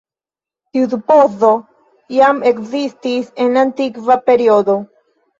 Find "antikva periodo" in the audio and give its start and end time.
3.67-4.79